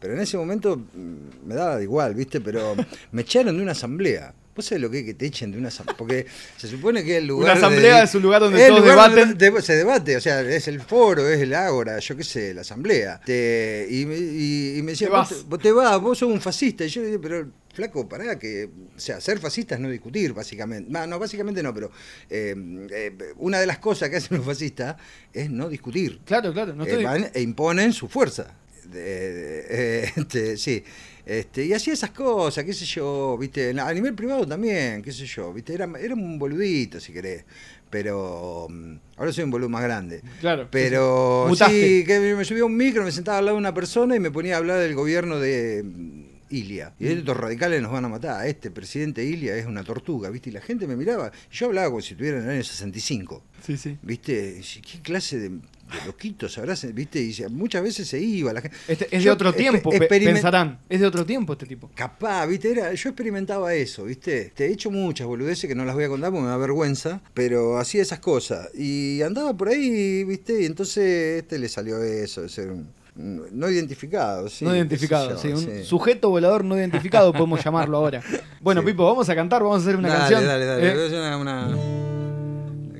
pero 0.00 0.14
en 0.14 0.20
ese 0.20 0.36
momento 0.36 0.76
mm, 0.76 1.46
me 1.46 1.54
daba 1.54 1.82
igual, 1.82 2.14
¿viste? 2.14 2.40
Pero 2.40 2.74
me 3.12 3.22
echaron 3.22 3.56
de 3.56 3.62
una 3.62 3.72
asamblea. 3.72 4.34
¿Vos 4.60 4.66
sabés 4.66 4.82
lo 4.82 4.90
que 4.90 4.98
es 4.98 5.04
que 5.06 5.14
te 5.14 5.24
echen 5.24 5.50
de 5.52 5.56
una 5.58 5.68
asamblea? 5.68 5.96
Porque 5.96 6.26
se 6.58 6.68
supone 6.68 7.02
que 7.02 7.16
el 7.16 7.26
lugar. 7.26 7.56
Una 7.56 7.66
asamblea 7.66 7.96
de- 7.96 8.04
es 8.04 8.14
un 8.14 8.20
lugar 8.22 8.42
donde 8.42 8.66
todos 8.68 8.80
lugar 8.80 9.10
debaten. 9.10 9.38
donde 9.38 9.62
se 9.62 9.74
debate, 9.74 10.16
o 10.18 10.20
sea, 10.20 10.42
es 10.42 10.68
el 10.68 10.80
foro, 10.82 11.26
es 11.26 11.40
el 11.40 11.54
ágora, 11.54 11.98
yo 11.98 12.14
qué 12.14 12.24
sé, 12.24 12.52
la 12.52 12.60
asamblea. 12.60 13.18
Te- 13.24 13.86
y, 13.90 14.04
me- 14.04 14.18
y- 14.18 14.76
y 14.78 14.82
me 14.82 14.92
decía, 14.92 15.08
Te 15.08 15.14
vos, 15.16 15.28
te- 15.30 15.34
vos 15.48 15.58
te 15.60 15.72
vas, 15.72 15.98
vos 15.98 16.18
sos 16.18 16.30
un 16.30 16.42
fascista. 16.42 16.84
Y 16.84 16.88
yo 16.88 17.02
dije, 17.02 17.18
pero 17.18 17.48
flaco, 17.72 18.06
pará, 18.06 18.38
que. 18.38 18.68
O 18.94 19.00
sea, 19.00 19.18
ser 19.20 19.38
fascista 19.38 19.76
es 19.76 19.80
no 19.80 19.88
discutir, 19.88 20.34
básicamente. 20.34 20.90
No, 20.90 21.06
no, 21.06 21.18
básicamente 21.18 21.62
no, 21.62 21.72
pero 21.72 21.90
eh, 22.28 22.54
eh, 22.90 23.12
una 23.38 23.58
de 23.60 23.66
las 23.66 23.78
cosas 23.78 24.10
que 24.10 24.16
hacen 24.16 24.36
los 24.36 24.44
fascistas 24.44 24.96
es 25.32 25.48
no 25.50 25.70
discutir. 25.70 26.20
Claro, 26.26 26.52
claro. 26.52 26.74
No 26.74 26.84
Eh, 26.84 26.88
estoy... 26.88 27.04
van 27.04 27.30
e 27.32 27.40
imponen 27.40 27.94
su 27.94 28.08
fuerza. 28.08 28.52
De- 28.84 29.00
de- 29.32 29.66
eh, 29.70 30.12
este, 30.16 30.56
sí. 30.58 30.84
Este, 31.24 31.64
y 31.64 31.72
hacía 31.72 31.92
esas 31.92 32.10
cosas, 32.10 32.64
qué 32.64 32.72
sé 32.72 32.84
yo, 32.84 33.36
viste, 33.38 33.78
a 33.78 33.92
nivel 33.92 34.14
privado 34.14 34.46
también, 34.46 35.02
qué 35.02 35.12
sé 35.12 35.26
yo, 35.26 35.52
viste, 35.52 35.74
era, 35.74 35.88
era 36.00 36.14
un 36.14 36.38
boludito 36.38 36.98
si 37.00 37.12
querés, 37.12 37.44
pero 37.90 38.66
mm, 38.70 38.94
ahora 39.16 39.32
soy 39.32 39.44
un 39.44 39.50
boludo 39.50 39.68
más 39.68 39.82
grande. 39.82 40.22
Claro. 40.40 40.68
Pero 40.70 41.50
sí, 41.54 42.04
que 42.06 42.34
me 42.36 42.44
subía 42.44 42.62
a 42.62 42.66
un 42.66 42.76
micro, 42.76 43.04
me 43.04 43.12
sentaba 43.12 43.38
al 43.38 43.44
lado 43.44 43.56
de 43.56 43.60
una 43.60 43.74
persona 43.74 44.16
y 44.16 44.20
me 44.20 44.30
ponía 44.30 44.54
a 44.54 44.58
hablar 44.58 44.78
del 44.78 44.94
gobierno 44.94 45.38
de 45.38 45.82
mm, 45.84 46.30
Ilia. 46.50 46.94
Y 46.98 47.06
estos 47.06 47.36
radicales 47.36 47.80
nos 47.80 47.92
van 47.92 48.04
a 48.04 48.08
matar. 48.08 48.46
Este 48.46 48.70
presidente 48.70 49.24
Ilia 49.24 49.56
es 49.56 49.66
una 49.66 49.84
tortuga, 49.84 50.30
¿viste? 50.30 50.50
Y 50.50 50.52
la 50.52 50.60
gente 50.60 50.86
me 50.86 50.96
miraba. 50.96 51.30
Yo 51.50 51.66
hablaba 51.66 51.88
como 51.88 52.00
si 52.00 52.12
estuviera 52.14 52.38
en 52.38 52.44
el 52.44 52.50
año 52.50 52.64
65. 52.64 53.42
Sí, 53.64 53.76
sí. 53.76 53.98
¿Viste? 54.02 54.60
¿Qué 54.82 55.00
clase 55.00 55.38
de, 55.38 55.58
de 55.90 56.06
loquitos 56.06 56.56
habrá? 56.58 56.74
¿Viste? 56.92 57.20
Y 57.20 57.34
muchas 57.50 57.82
veces 57.82 58.08
se 58.08 58.18
iba 58.18 58.52
la 58.52 58.60
gente. 58.60 58.76
Este 58.88 59.04
es 59.06 59.10
de 59.10 59.20
Yo 59.20 59.32
otro 59.32 59.52
tiempo, 59.52 59.90
pensarán. 59.90 60.78
Es 60.88 61.00
de 61.00 61.06
otro 61.06 61.24
tiempo 61.26 61.52
este 61.54 61.66
tipo. 61.66 61.90
Capaz, 61.94 62.46
¿viste? 62.46 62.70
Era, 62.72 62.92
yo 62.94 63.08
experimentaba 63.10 63.74
eso, 63.74 64.04
¿viste? 64.04 64.52
Te 64.54 64.66
he 64.66 64.72
hecho 64.72 64.90
muchas 64.90 65.26
boludeces 65.26 65.68
que 65.68 65.74
no 65.74 65.84
las 65.84 65.94
voy 65.94 66.04
a 66.04 66.08
contar 66.08 66.30
porque 66.30 66.42
me 66.44 66.48
da 66.48 66.56
vergüenza, 66.56 67.20
pero 67.34 67.78
hacía 67.78 68.02
esas 68.02 68.20
cosas. 68.20 68.68
Y 68.74 69.22
andaba 69.22 69.56
por 69.56 69.68
ahí, 69.68 70.24
¿viste? 70.24 70.62
Y 70.62 70.66
entonces 70.66 71.42
este 71.42 71.58
le 71.58 71.68
salió 71.68 72.02
eso, 72.02 72.42
de 72.42 72.48
ser 72.48 72.70
un, 72.70 72.88
no 73.16 73.68
identificado, 73.68 74.48
sí. 74.48 74.64
no 74.64 74.74
identificado, 74.74 75.36
sí, 75.36 75.48
un 75.48 75.58
sí. 75.58 75.84
sujeto 75.84 76.30
volador 76.30 76.64
no 76.64 76.78
identificado, 76.78 77.32
podemos 77.32 77.60
llamarlo 77.64 77.98
ahora. 77.98 78.22
Bueno, 78.60 78.80
Sí. 78.82 78.86
Pipo, 78.86 79.04
vamos 79.04 79.28
a 79.28 79.34
cantar, 79.34 79.62
vamos 79.62 79.78
a 79.78 79.82
hacer 79.82 79.96
una 79.96 80.08
dale, 80.08 80.20
canción. 80.20 80.46
Dale, 80.46 80.64
dale, 80.64 80.88
¿eh? 80.88 81.18
Una, 81.18 81.36
una- 81.36 82.09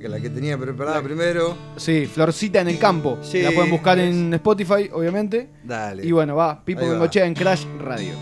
la 0.09 0.21
que 0.21 0.31
tenía 0.31 0.57
preparada 0.59 1.03
primero. 1.03 1.57
Sí, 1.77 2.07
Florcita 2.07 2.61
en 2.61 2.69
el 2.69 2.79
campo. 2.79 3.19
Sí, 3.23 3.43
la 3.43 3.51
pueden 3.53 3.71
buscar 3.71 3.99
es- 3.99 4.15
en 4.15 4.33
Spotify, 4.35 4.89
obviamente. 4.93 5.49
Dale. 5.65 6.07
Y 6.07 6.13
bueno, 6.13 6.37
va, 6.37 6.65
Pipo. 6.65 6.81
Bengochea 6.89 7.27
en 7.27 7.35
Crash 7.35 7.65
Radio. 7.79 8.15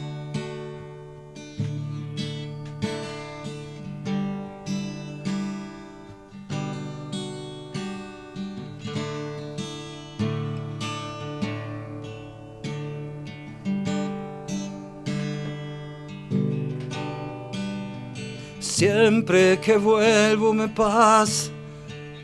Siempre 18.60 19.58
que 19.60 19.76
vuelvo 19.76 20.52
me 20.52 20.68
pasa 20.68 21.50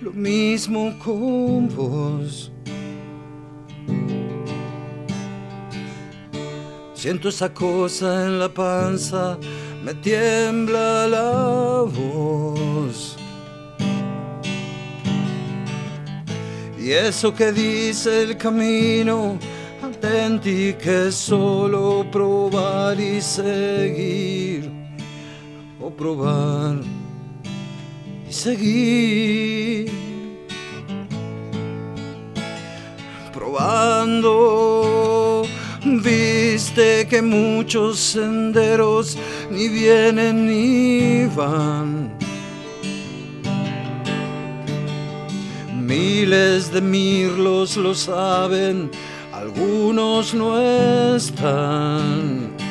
lo 0.01 0.13
mismo 0.13 0.97
con 0.99 1.69
vos. 1.75 2.51
Siento 6.95 7.29
esa 7.29 7.53
cosa 7.53 8.27
en 8.27 8.39
la 8.39 8.49
panza, 8.49 9.39
me 9.85 9.95
tiembla 9.95 11.07
la 11.07 11.83
voz. 11.83 13.17
Y 16.79 16.91
eso 16.93 17.35
que 17.35 17.53
dice 17.53 18.23
el 18.23 18.37
camino, 18.37 19.39
atenti 19.83 20.75
que 20.75 21.11
solo 21.13 22.07
probar 22.11 22.99
y 22.99 23.21
seguir 23.21 24.71
o 25.81 25.91
probar 25.91 27.04
seguir. 28.45 29.91
Probando, 33.33 34.69
viste 35.83 37.07
que 37.09 37.23
muchos 37.23 37.99
senderos 37.99 39.17
ni 39.51 39.69
vienen 39.69 40.47
ni 40.47 41.27
van. 41.35 42.13
Miles 45.73 46.71
de 46.71 46.83
mirlos 46.83 47.79
lo 47.79 47.95
saben, 47.95 48.91
algunos 49.33 50.35
no 50.35 50.61
están. 51.17 52.64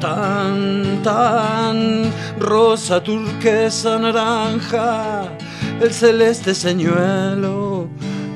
Tan, 0.00 1.02
tan 1.02 2.10
rosa, 2.38 3.00
turquesa, 3.02 3.98
naranja, 3.98 5.28
el 5.80 5.92
celeste 5.92 6.54
señuelo 6.54 7.88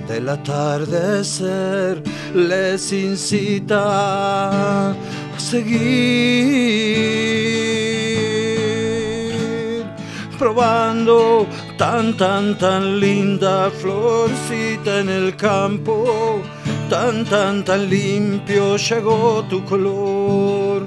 del 0.08 0.28
atardecer 0.28 2.02
les 2.34 2.92
incita 2.92 4.90
a 4.90 4.94
seguir 5.38 5.82
probando 10.38 11.46
tan, 11.78 12.16
tan, 12.16 12.58
tan 12.58 12.98
linda 12.98 13.70
florcita 13.70 14.98
en 15.00 15.08
el 15.08 15.36
campo, 15.36 16.42
tan, 16.90 17.24
tan, 17.24 17.64
tan 17.64 17.88
limpio 17.88 18.76
llegó 18.76 19.44
tu 19.48 19.64
color 19.64 20.84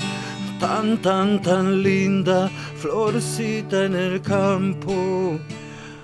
tan, 0.59 0.97
tan, 1.01 1.41
tan 1.41 1.81
linda 1.83 2.49
florcita 2.77 3.85
en 3.85 3.95
el 3.95 4.21
campo, 4.21 5.39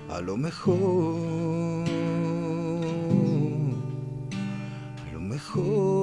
a 0.10 0.22
lo 0.22 0.38
mejor, 0.38 1.86
a 5.08 5.14
lo 5.14 5.20
mejor. 5.20 6.01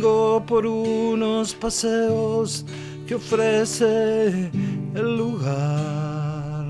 Por 0.00 0.66
unos 0.66 1.54
paseos 1.54 2.64
que 3.06 3.14
ofrece 3.16 4.50
el 4.94 5.16
lugar. 5.16 6.64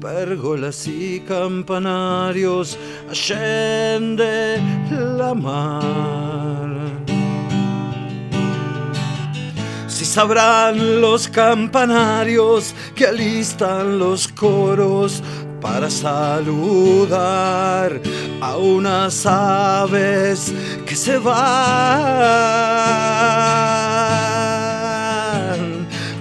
Pérgolas 0.00 0.86
y 0.86 1.20
campanarios 1.20 2.78
allende 3.10 4.60
la 4.90 5.34
mar. 5.34 6.70
Si 9.88 10.04
sabrán 10.04 11.00
los 11.00 11.26
campanarios 11.26 12.74
que 12.94 13.06
alistan 13.06 13.98
los 13.98 14.28
coros 14.28 15.22
para 15.60 15.90
saludar 15.90 16.96
a 18.40 18.56
unas 18.56 19.26
aves 19.26 20.52
que 20.84 20.94
se 20.96 21.18
van 21.18 21.36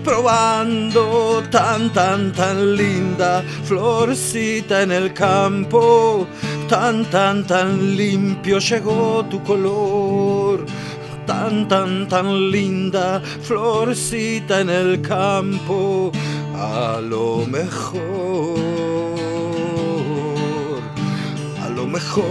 probando 0.03 1.43
tan 1.51 1.91
tan 1.91 2.31
tan 2.31 2.75
linda 2.75 3.43
florcita 3.63 4.83
en 4.83 4.91
el 4.91 5.13
campo. 5.13 6.27
Tan 6.69 7.05
tan 7.05 7.45
tan 7.45 7.95
limpio 7.95 8.59
llegó 8.59 9.25
tu 9.29 9.43
color. 9.43 10.65
Tan 11.25 11.67
tan 11.67 12.07
tan 12.07 12.51
linda 12.51 13.21
florcita 13.41 14.61
en 14.61 14.69
el 14.69 15.01
campo. 15.01 16.11
A 16.55 16.99
lo 17.01 17.45
mejor 17.45 18.74
mejor. 21.95 22.25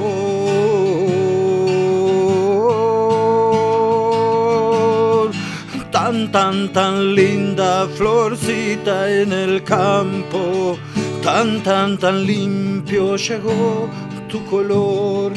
Tan, 5.91 6.31
tan, 6.31 6.73
tan 6.73 7.15
linda 7.15 7.89
florcita 7.97 8.97
en 9.23 9.33
el 9.33 9.63
campo, 9.63 10.77
tan, 11.23 11.63
tan, 11.63 11.97
tan 11.99 12.27
limpio 12.27 13.17
llegó 13.17 13.89
tu 14.29 14.45
color. 14.45 15.33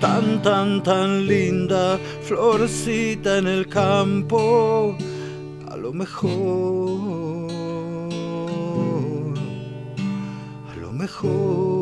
Tan, 0.00 0.42
tan, 0.42 0.82
tan 0.82 1.26
linda 1.26 1.98
florcita 2.22 3.38
en 3.38 3.46
el 3.46 3.68
campo, 3.68 4.96
a 5.70 5.76
lo 5.76 5.92
mejor, 5.92 6.30
a 10.70 10.74
lo 10.80 10.90
mejor. 10.92 11.79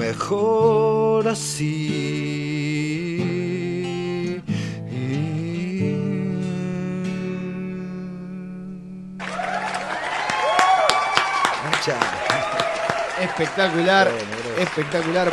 Mejor 0.00 1.28
así. 1.28 2.00
Espectacular, 13.20 14.10
espectacular. 14.58 15.32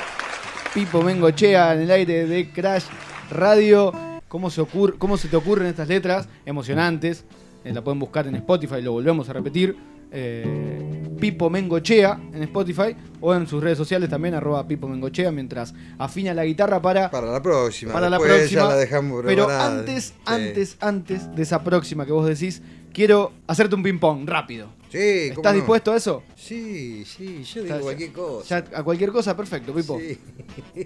Pipo 0.74 1.02
Mengochea 1.02 1.74
en 1.74 1.82
el 1.82 1.92
aire 1.92 2.26
de 2.26 2.50
Crash 2.52 2.84
Radio. 3.32 3.94
¿Cómo 4.28 4.50
se, 4.50 4.60
ocurre, 4.60 4.98
¿Cómo 4.98 5.16
se 5.16 5.30
te 5.30 5.38
ocurren 5.38 5.68
estas 5.68 5.88
letras 5.88 6.28
emocionantes? 6.46 7.24
Eh, 7.64 7.72
la 7.74 7.82
pueden 7.82 8.00
buscar 8.00 8.28
en 8.28 8.36
Spotify, 8.36 8.82
lo 8.82 8.92
volvemos 8.92 9.30
a 9.30 9.34
repetir 9.34 9.78
eh, 10.12 10.97
Pipo 11.18 11.50
Mengochea 11.50 12.20
en 12.34 12.44
Spotify 12.44 12.96
o 13.20 13.34
en 13.34 13.48
sus 13.48 13.64
redes 13.64 13.78
sociales 13.78 14.10
también, 14.10 14.34
arroba 14.36 14.68
Pipo 14.68 14.88
Mengochea, 14.88 15.32
mientras 15.32 15.74
afina 15.98 16.34
la 16.34 16.46
guitarra 16.46 16.82
para. 16.82 17.10
Para 17.10 17.32
la 17.32 17.42
próxima. 17.42 17.94
Para 17.94 18.10
la 18.10 18.20
próxima. 18.20 18.70
la 18.70 18.76
dejamos 18.76 19.24
Pero 19.26 19.50
antes, 19.50 20.14
antes, 20.26 20.78
antes 20.80 21.36
de 21.36 21.44
esa 21.44 21.64
próxima 21.64 22.06
que 22.06 22.12
vos 22.12 22.28
decís, 22.28 22.62
quiero 22.94 23.34
hacerte 23.48 23.76
un 23.76 23.84
ping-pong 23.84 24.28
rápido. 24.28 24.70
Sí, 24.90 24.98
¿Estás 24.98 25.54
dispuesto 25.54 25.92
a 25.92 25.98
eso? 25.98 26.24
Sí, 26.36 27.04
sí, 27.06 27.44
yo 27.44 27.64
digo 27.64 27.80
cualquier 27.82 28.12
cosa. 28.14 28.58
a 28.74 28.84
cualquier 28.84 29.12
cosa, 29.12 29.36
perfecto, 29.36 29.74
Pipo. 29.74 30.00
Sí. 30.00 30.18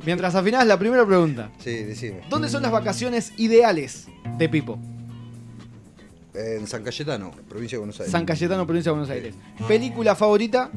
Mientras 0.06 0.34
afinás, 0.34 0.66
la 0.66 0.80
primera 0.80 1.06
pregunta. 1.06 1.52
Sí, 1.60 1.72
decime. 1.84 2.22
¿Dónde 2.30 2.50
son 2.50 2.64
las 2.64 2.72
vacaciones 2.72 3.32
ideales 3.38 4.08
de 4.38 4.50
Pipo? 4.50 4.80
En 6.34 6.66
San 6.68 6.84
Cayetano, 6.84 7.32
provincia 7.50 7.76
de 7.76 7.80
Buenos 7.80 8.00
Aires. 8.00 8.12
San 8.12 8.26
Cayetano, 8.26 8.66
provincia 8.66 8.92
de 8.92 8.98
Buenos 8.98 9.10
Aires. 9.10 9.36
¿Película 9.68 10.16
favorita? 10.16 10.72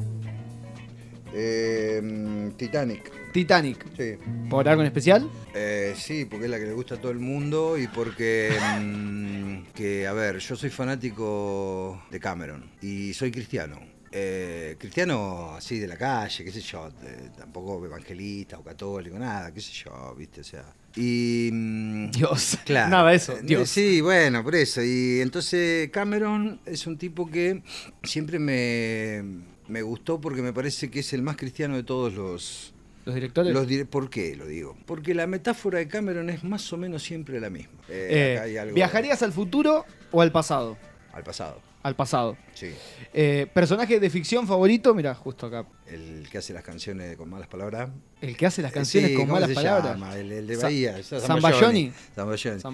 Eh, 1.33 2.51
Titanic. 2.57 3.11
Titanic. 3.31 3.85
Sí. 3.97 4.17
¿Por 4.49 4.67
algo 4.69 4.81
en 4.81 4.87
especial? 4.87 5.29
Eh, 5.53 5.93
sí, 5.97 6.25
porque 6.25 6.45
es 6.45 6.51
la 6.51 6.57
que 6.57 6.65
le 6.65 6.73
gusta 6.73 6.95
a 6.95 6.97
todo 7.01 7.11
el 7.11 7.19
mundo 7.19 7.77
y 7.77 7.87
porque, 7.87 8.53
mm, 8.79 9.73
que, 9.73 10.07
a 10.07 10.13
ver, 10.13 10.39
yo 10.39 10.55
soy 10.55 10.69
fanático 10.69 12.01
de 12.09 12.19
Cameron 12.19 12.71
y 12.81 13.13
soy 13.13 13.31
cristiano. 13.31 13.94
Eh, 14.17 14.77
cristiano 14.79 15.55
así 15.55 15.77
de 15.77 15.87
la 15.87 15.97
calle, 15.97 16.45
qué 16.45 16.51
sé 16.51 16.61
yo, 16.61 16.89
tampoco 17.37 17.85
evangelista 17.85 18.57
o 18.57 18.63
católico, 18.63 19.19
nada, 19.19 19.53
qué 19.53 19.59
sé 19.59 19.73
yo, 19.73 20.15
viste, 20.17 20.39
o 20.39 20.43
sea 20.45 20.73
y. 20.95 21.49
Mm, 21.51 22.11
Dios. 22.11 22.57
Claro. 22.65 22.89
Nada, 22.89 23.13
eso. 23.13 23.33
Eh, 23.33 23.41
Dios. 23.43 23.69
Sí, 23.69 24.01
bueno, 24.01 24.43
por 24.43 24.55
eso. 24.55 24.81
Y 24.81 25.19
entonces 25.21 25.89
Cameron 25.91 26.59
es 26.65 26.87
un 26.87 26.97
tipo 26.97 27.29
que 27.29 27.61
siempre 28.03 28.39
me, 28.39 29.23
me 29.67 29.81
gustó 29.81 30.19
porque 30.21 30.41
me 30.41 30.53
parece 30.53 30.89
que 30.89 31.01
es 31.01 31.13
el 31.13 31.21
más 31.21 31.35
cristiano 31.35 31.75
de 31.75 31.83
todos 31.83 32.13
los. 32.13 32.73
¿Los 33.03 33.13
directores? 33.13 33.53
Los 33.53 33.67
¿Por 33.87 34.09
qué 34.09 34.35
lo 34.35 34.47
digo? 34.47 34.77
Porque 34.85 35.13
la 35.13 35.27
metáfora 35.27 35.77
de 35.77 35.87
Cameron 35.87 36.29
es 36.29 36.43
más 36.43 36.71
o 36.73 36.77
menos 36.77 37.03
siempre 37.03 37.39
la 37.39 37.49
misma. 37.49 37.73
Eh, 37.87 38.71
¿Viajarías 38.73 39.21
al 39.21 39.31
futuro 39.31 39.85
o 40.11 40.21
al 40.21 40.31
pasado? 40.31 40.77
Al 41.13 41.23
pasado 41.23 41.74
al 41.85 41.95
pasado. 41.95 42.35
Sí. 42.55 42.71
Eh, 43.13 43.45
¿Personaje 43.53 43.99
de 43.99 44.09
ficción 44.09 44.47
favorito? 44.47 44.95
Mira, 44.95 45.13
justo 45.13 45.45
acá. 45.45 45.67
El 45.85 46.27
que 46.31 46.39
hace 46.39 46.51
las 46.51 46.63
canciones 46.63 47.15
con 47.15 47.29
malas 47.29 47.47
palabras. 47.47 47.91
El 48.21 48.35
que 48.35 48.47
hace 48.47 48.63
las 48.63 48.71
canciones 48.71 49.15
con 49.15 49.29
malas 49.29 49.51
palabras. 49.51 49.95
El, 50.15 50.47
de 50.47 50.57
Bahía. 50.57 51.03
Sambayoni. 51.03 51.93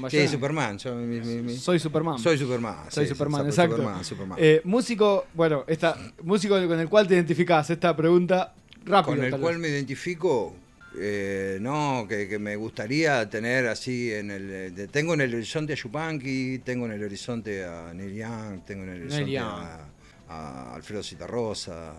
Sí, 0.09 0.27
Superman. 0.29 0.79
Soy 0.79 1.77
Superman. 1.77 2.19
Soy 2.19 2.37
Superman. 2.37 2.89
Soy 2.89 3.05
Superman, 3.05 3.45
exacto. 3.47 4.01
Superman, 4.01 4.37
eh, 4.39 4.61
músico, 4.63 5.25
bueno, 5.33 5.65
esta, 5.67 5.97
músico 6.23 6.55
con 6.65 6.79
el 6.79 6.87
cual 6.87 7.05
te 7.05 7.15
identificás. 7.15 7.69
Esta 7.69 7.93
pregunta 7.93 8.53
rápido. 8.85 9.17
Con 9.17 9.25
el 9.25 9.37
cual 9.41 9.59
me 9.59 9.67
identifico. 9.67 10.55
Eh, 10.97 11.57
no, 11.61 12.05
que, 12.07 12.37
me 12.37 12.55
gustaría 12.55 13.29
tener 13.29 13.67
así 13.67 14.11
en 14.11 14.31
el. 14.31 14.89
tengo 14.91 15.13
en 15.13 15.21
el 15.21 15.33
horizonte 15.33 15.73
a 15.73 15.75
Yupanqui, 15.75 16.59
tengo 16.59 16.85
en 16.85 16.93
el 16.93 17.03
horizonte 17.03 17.63
a 17.63 17.93
Neil 17.93 18.13
Young, 18.13 18.65
tengo 18.65 18.83
en 18.83 18.89
el 18.89 19.01
horizonte 19.03 19.37
a, 19.39 19.87
a 20.27 20.75
Alfredo 20.75 21.01
Citarrosa, 21.01 21.93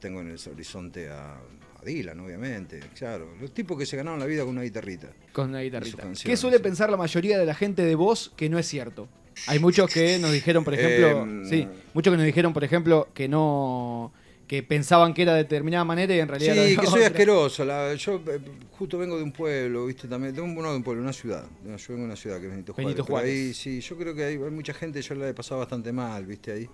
tengo 0.00 0.20
en 0.20 0.30
el 0.30 0.38
horizonte 0.52 1.08
a, 1.08 1.34
a 1.34 1.84
Dylan, 1.84 2.20
obviamente, 2.20 2.80
claro. 2.96 3.34
Los 3.40 3.52
tipos 3.52 3.76
que 3.76 3.86
se 3.86 3.96
ganaron 3.96 4.20
la 4.20 4.26
vida 4.26 4.42
con 4.42 4.50
una 4.50 4.62
guitarrita. 4.62 5.08
Con 5.32 5.50
una 5.50 5.60
guitarrita. 5.60 6.06
¿Qué 6.24 6.36
suele 6.36 6.58
sí. 6.58 6.62
pensar 6.62 6.90
la 6.90 6.96
mayoría 6.96 7.38
de 7.38 7.46
la 7.46 7.54
gente 7.54 7.84
de 7.84 7.94
vos 7.94 8.32
que 8.36 8.48
no 8.48 8.58
es 8.58 8.66
cierto? 8.66 9.08
Hay 9.46 9.58
muchos 9.58 9.92
que 9.92 10.18
nos 10.18 10.32
dijeron, 10.32 10.64
por 10.64 10.74
ejemplo, 10.74 11.22
Em, 11.22 11.48
sí, 11.48 11.68
muchos 11.94 12.12
que 12.12 12.16
nos 12.16 12.26
dijeron, 12.26 12.52
por 12.52 12.64
ejemplo, 12.64 13.08
que 13.14 13.28
no 13.28 14.12
que 14.48 14.62
pensaban 14.62 15.12
que 15.14 15.22
era 15.22 15.32
de 15.34 15.42
determinada 15.44 15.84
manera 15.84 16.16
y 16.16 16.20
en 16.20 16.26
realidad 16.28 16.54
Sí, 16.54 16.58
era 16.58 16.68
de 16.70 16.76
que 16.76 16.86
soy 16.86 17.00
otra. 17.00 17.06
asqueroso. 17.08 17.64
la- 17.66 17.94
yo 17.94 18.16
eh, 18.26 18.40
justo 18.72 18.96
vengo 18.98 19.16
de 19.18 19.22
un 19.22 19.30
pueblo, 19.30 19.86
¿viste? 19.86 20.08
También, 20.08 20.34
de 20.34 20.40
un, 20.40 20.54
no, 20.54 20.70
de 20.70 20.76
un 20.78 20.82
pueblo, 20.82 21.02
una 21.02 21.12
ciudad. 21.12 21.44
Yo 21.64 21.70
vengo 21.88 22.00
de 22.00 22.04
una 22.06 22.16
ciudad 22.16 22.40
que 22.40 22.46
es 22.46 22.50
Benito 22.50 22.72
Juárez. 22.72 22.86
Benito 22.88 23.04
pero 23.04 23.12
Juárez. 23.18 23.30
ahí, 23.34 23.54
sí, 23.54 23.80
yo 23.80 23.96
creo 23.98 24.14
que 24.14 24.24
hay, 24.24 24.34
hay 24.34 24.50
mucha 24.50 24.72
gente, 24.72 25.00
yo 25.02 25.14
la 25.14 25.28
he 25.28 25.34
pasado 25.34 25.60
bastante 25.60 25.92
mal, 25.92 26.24
¿viste? 26.26 26.50
Ahí. 26.52 26.68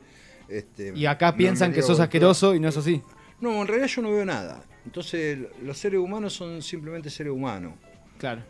Este, 0.48 0.92
Y 0.94 1.04
acá 1.06 1.32
no, 1.32 1.36
piensan 1.36 1.72
que 1.72 1.82
sos 1.82 1.98
asqueroso 2.00 2.54
y 2.54 2.60
no 2.60 2.68
es 2.68 2.76
así. 2.76 3.02
No, 3.40 3.60
en 3.62 3.66
realidad 3.66 3.88
yo 3.88 4.02
no 4.02 4.12
veo 4.12 4.24
nada. 4.24 4.62
Entonces, 4.86 5.38
los 5.62 5.76
seres 5.76 5.98
humanos 5.98 6.32
son 6.32 6.62
simplemente 6.62 7.10
seres 7.10 7.32
humanos. 7.32 7.72
Claro. 8.18 8.42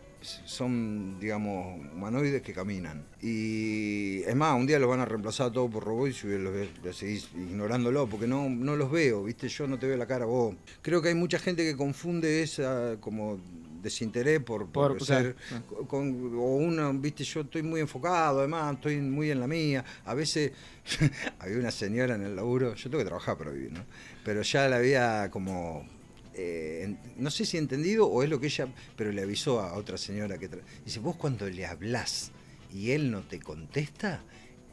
Son, 0.44 1.18
digamos, 1.20 1.78
humanoides 1.92 2.42
que 2.42 2.52
caminan. 2.52 3.04
Y 3.20 4.22
es 4.22 4.34
más, 4.34 4.54
un 4.58 4.66
día 4.66 4.78
los 4.78 4.88
van 4.88 5.00
a 5.00 5.04
reemplazar 5.04 5.50
todos 5.52 5.70
por 5.70 5.84
robots 5.84 6.24
y 6.24 6.28
los, 6.38 6.52
los 6.82 6.96
seguís 6.96 7.28
ignorándolo 7.34 8.08
porque 8.08 8.26
no, 8.26 8.48
no 8.48 8.76
los 8.76 8.90
veo, 8.90 9.24
¿viste? 9.24 9.48
Yo 9.48 9.66
no 9.66 9.78
te 9.78 9.86
veo 9.86 9.96
la 9.96 10.06
cara 10.06 10.24
vos. 10.24 10.54
Creo 10.82 11.00
que 11.02 11.08
hay 11.08 11.14
mucha 11.14 11.38
gente 11.38 11.62
que 11.64 11.76
confunde 11.76 12.42
esa 12.42 12.96
como 13.00 13.38
desinterés 13.82 14.40
por, 14.40 14.66
por 14.68 14.96
Por- 14.96 15.06
ser 15.06 15.34
claro. 15.48 15.86
con, 15.86 16.34
o 16.38 16.56
uno, 16.56 16.92
viste, 16.94 17.22
yo 17.22 17.42
estoy 17.42 17.62
muy 17.62 17.80
enfocado, 17.80 18.38
además 18.38 18.74
estoy 18.76 18.96
muy 18.96 19.30
en 19.30 19.40
la 19.40 19.46
mía. 19.46 19.84
A 20.06 20.14
veces 20.14 20.52
había 21.38 21.58
una 21.58 21.70
señora 21.70 22.14
en 22.14 22.22
el 22.22 22.34
laburo, 22.34 22.74
yo 22.74 22.84
tengo 22.90 22.98
que 22.98 23.04
trabajar 23.08 23.36
para 23.36 23.50
vivir, 23.50 23.72
¿no? 23.72 23.84
Pero 24.24 24.40
ya 24.40 24.68
la 24.68 24.76
había 24.76 25.30
como 25.30 25.86
eh, 26.36 26.94
no 27.16 27.30
sé 27.30 27.44
si 27.44 27.56
entendido 27.58 28.06
o 28.06 28.22
es 28.22 28.28
lo 28.30 28.40
que 28.40 28.46
ella, 28.46 28.68
pero 28.96 29.12
le 29.12 29.22
avisó 29.22 29.60
a 29.60 29.74
otra 29.74 29.96
señora 29.98 30.38
que 30.38 30.48
dice, 30.84 31.00
vos 31.00 31.16
cuando 31.16 31.48
le 31.48 31.64
hablás 31.66 32.30
y 32.72 32.90
él 32.90 33.10
no 33.10 33.20
te 33.22 33.38
contesta, 33.40 34.22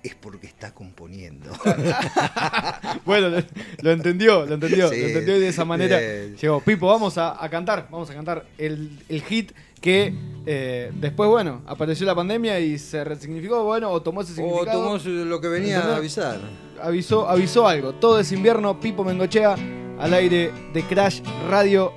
es 0.03 0.15
porque 0.15 0.48
está 0.48 0.74
componiendo. 0.74 1.51
Bueno, 3.06 3.30
lo, 3.30 3.38
lo 3.82 3.91
entendió, 3.91 4.46
lo 4.46 4.53
entendió, 4.56 4.89
Sí, 4.89 5.00
lo 5.01 5.08
entendió 5.08 5.38
y 5.38 5.39
de 5.39 5.48
esa 5.50 5.65
manera 5.65 6.00
bien. 6.00 6.36
llegó. 6.38 6.60
Pipo, 6.62 6.88
vamos 6.88 7.18
a, 7.18 7.44
a 7.44 7.50
cantar, 7.50 7.88
vamos 7.91 8.10
a 8.10 8.13
cantar 8.13 8.46
el, 8.58 8.89
el 9.10 9.22
hit 9.24 9.51
que 9.80 10.13
eh, 10.46 10.91
después, 10.96 11.27
bueno, 11.30 11.62
apareció 11.65 12.06
la 12.06 12.13
pandemia 12.15 12.60
y 12.60 12.77
se 12.77 13.03
resignificó, 13.03 13.63
bueno, 13.63 13.89
o 13.89 14.01
tomó 14.01 14.22
ese 14.22 14.34
o 14.34 14.36
significado. 14.36 14.84
tomó 14.84 15.00
su- 15.00 15.10
lo 15.10 15.41
que 15.41 15.48
venía 15.48 15.75
¿Entendés? 15.77 15.96
a 15.96 15.98
avisar. 15.98 16.39
avisó, 16.82 17.27
avisó 17.27 17.68
algo. 17.68 17.94
Todo 17.94 18.20
es 18.20 18.32
invierno, 18.32 18.80
Pipo 18.80 19.03
Mengochea 19.03 19.56
al 20.01 20.13
aire 20.13 20.51
de 20.74 20.84
Crash 20.84 21.22
Radio. 21.50 21.93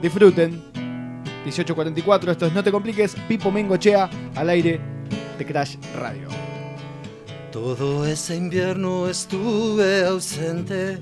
Disfruten. 0.00 0.62
1844, 1.44 2.32
esto 2.32 2.46
es 2.46 2.52
No 2.54 2.64
te 2.64 2.72
compliques, 2.72 3.14
Pipo 3.28 3.50
Mengochea 3.50 4.08
al 4.34 4.48
aire 4.48 4.80
de 5.36 5.44
Crash 5.44 5.76
Radio. 5.98 6.28
Todo 7.52 8.06
ese 8.06 8.36
invierno 8.36 9.08
estuve 9.08 10.04
ausente. 10.04 11.00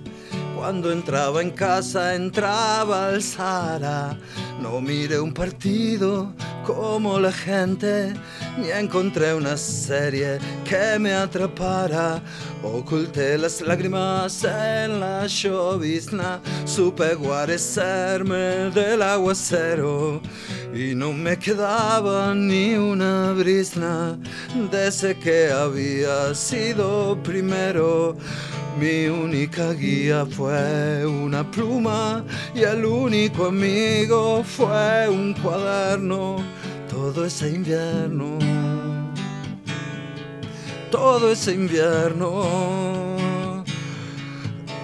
Cuando 0.57 0.93
entraba 0.93 1.43
en 1.43 1.51
casa 1.51 2.15
entraba 2.15 3.09
al 3.09 3.23
Sara. 3.23 4.17
No 4.61 4.81
miré 4.81 5.19
un 5.19 5.35
partido 5.35 6.33
como 6.65 7.19
la 7.19 7.33
gente, 7.33 8.15
ni 8.57 8.71
encontré 8.71 9.35
una 9.35 9.57
serie 9.57 10.39
que 10.65 10.99
me 11.01 11.13
atrapara. 11.15 12.23
Oculté 12.63 13.37
las 13.39 13.61
lágrimas 13.61 14.45
en 14.45 15.01
la 15.01 15.27
llovizna, 15.27 16.41
supe 16.65 17.15
guarecerme 17.15 18.71
del 18.71 19.03
aguacero. 19.03 20.21
Y 20.73 20.95
no 20.95 21.13
me 21.13 21.37
quedaba 21.39 22.35
ni 22.35 22.75
una 22.75 23.33
brisna 23.33 24.17
de 24.71 24.89
ese 24.89 25.19
que 25.19 25.51
había 25.51 26.35
sido 26.35 27.21
primero. 27.23 28.17
Mi 28.79 29.07
única 29.07 29.73
guía 29.73 30.27
fue 30.27 31.07
una 31.07 31.49
pluma 31.51 32.25
y 32.55 32.63
el 32.63 32.85
único 32.85 33.47
amigo 33.47 34.43
fue 34.43 35.09
un 35.09 35.35
cuaderno. 35.35 36.37
Todo 36.89 37.25
ese 37.25 37.51
invierno, 37.51 38.39
todo 40.91 41.33
ese 41.33 41.53
invierno. 41.55 42.83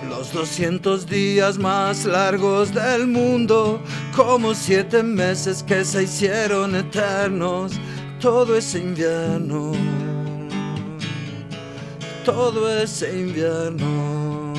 Los 0.09 0.33
200 0.33 1.07
días 1.07 1.59
más 1.59 2.05
largos 2.05 2.74
del 2.74 3.07
mundo, 3.07 3.81
como 4.16 4.55
siete 4.55 5.03
meses 5.03 5.62
que 5.62 5.85
se 5.85 6.05
hicieron 6.05 6.74
eternos, 6.74 7.72
todo 8.20 8.57
ese 8.57 8.79
invierno, 8.79 9.72
todo 12.32 12.68
ese 12.70 13.20
invierno. 13.20 14.52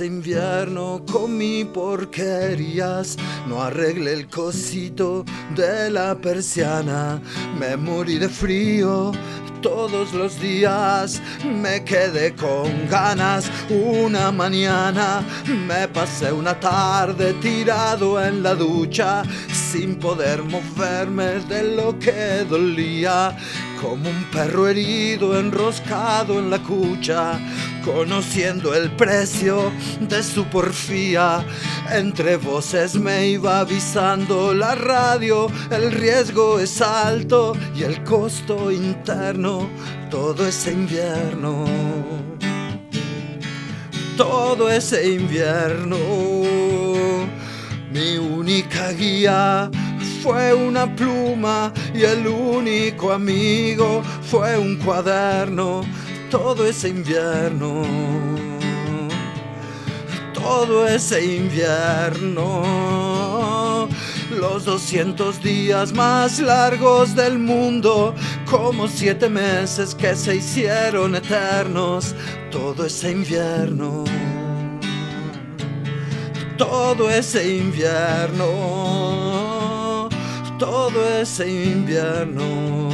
Ese 0.00 0.06
invierno 0.06 1.02
comí 1.12 1.62
porquerías, 1.62 3.18
no 3.46 3.60
arreglé 3.60 4.14
el 4.14 4.28
cosito 4.28 5.26
de 5.54 5.90
la 5.90 6.14
persiana, 6.14 7.20
me 7.58 7.76
morí 7.76 8.16
de 8.16 8.30
frío 8.30 9.12
todos 9.60 10.14
los 10.14 10.40
días, 10.40 11.20
me 11.44 11.84
quedé 11.84 12.34
con 12.34 12.88
ganas 12.88 13.50
una 13.68 14.32
mañana, 14.32 15.22
me 15.46 15.86
pasé 15.88 16.32
una 16.32 16.58
tarde 16.58 17.34
tirado 17.34 18.24
en 18.24 18.42
la 18.42 18.54
ducha 18.54 19.22
sin 19.52 19.96
poder 19.96 20.42
moverme 20.42 21.40
de 21.46 21.76
lo 21.76 21.98
que 21.98 22.46
dolía, 22.48 23.36
como 23.80 24.08
un 24.08 24.24
perro 24.32 24.66
herido 24.68 25.38
enroscado 25.38 26.38
en 26.38 26.50
la 26.50 26.58
cucha, 26.58 27.38
conociendo 27.84 28.74
el 28.74 28.90
precio 28.96 29.72
de 30.00 30.22
su 30.22 30.44
porfía. 30.46 31.44
Entre 31.90 32.36
voces 32.36 32.94
me 32.94 33.28
iba 33.28 33.60
avisando 33.60 34.54
la 34.54 34.74
radio, 34.74 35.48
el 35.70 35.92
riesgo 35.92 36.58
es 36.60 36.80
alto 36.80 37.56
y 37.74 37.82
el 37.82 38.02
costo 38.04 38.70
interno, 38.70 39.68
todo 40.10 40.46
ese 40.46 40.72
invierno. 40.72 41.64
Todo 44.16 44.70
ese 44.70 45.12
invierno, 45.12 45.96
mi 47.90 48.18
única 48.18 48.92
guía 48.92 49.70
fue 50.22 50.52
una 50.52 50.94
pluma 50.94 51.72
y 51.94 52.02
el 52.02 52.26
único 52.26 53.12
amigo 53.12 54.02
fue 54.22 54.58
un 54.58 54.76
cuaderno. 54.76 55.82
Todo 56.30 56.64
ese 56.66 56.88
invierno, 56.88 57.82
todo 60.32 60.86
ese 60.86 61.24
invierno. 61.36 62.62
Los 64.30 64.64
200 64.64 65.42
días 65.42 65.92
más 65.92 66.38
largos 66.38 67.16
del 67.16 67.38
mundo, 67.38 68.14
como 68.48 68.86
siete 68.86 69.28
meses 69.28 69.94
que 69.94 70.14
se 70.14 70.36
hicieron 70.36 71.16
eternos. 71.16 72.14
Todo 72.50 72.86
ese 72.86 73.10
invierno. 73.10 74.04
Todo 76.60 77.10
ese 77.10 77.56
invierno, 77.56 78.46
todo 80.58 81.08
ese 81.18 81.48
invierno, 81.50 82.90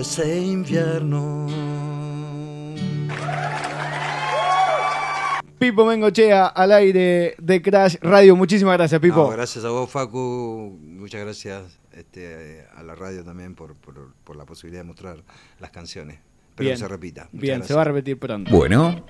ese 0.00 0.38
invierno. 0.42 1.46
Pipo 5.58 5.86
Mengochea 5.86 6.46
al 6.48 6.72
aire 6.72 7.34
de 7.38 7.62
Crash 7.62 7.96
Radio. 8.02 8.36
Muchísimas 8.36 8.76
gracias, 8.76 9.00
Pipo. 9.00 9.16
No, 9.16 9.28
gracias 9.30 9.64
a 9.64 9.70
vos, 9.70 9.90
Facu. 9.90 10.78
Muchas 10.82 11.22
gracias 11.22 11.78
este, 11.92 12.66
a 12.76 12.82
la 12.82 12.94
radio 12.94 13.24
también 13.24 13.54
por, 13.54 13.74
por- 13.74 14.12
por 14.22 14.36
la 14.36 14.44
posibilidad 14.44 14.82
de 14.82 14.86
mostrar 14.88 15.16
las 15.58 15.70
canciones. 15.70 16.18
Pero 16.54 16.68
Bien. 16.68 16.78
se 16.78 16.88
repita. 16.88 17.22
Muchas 17.32 17.40
Bien, 17.40 17.62
se 17.64 17.74
va 17.74 17.82
a 17.82 17.84
repetir 17.84 18.18
pronto. 18.18 18.50
Bueno, 18.54 19.02